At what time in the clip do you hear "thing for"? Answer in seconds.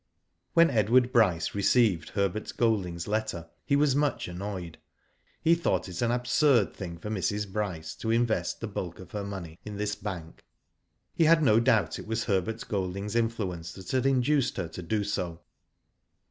6.73-7.11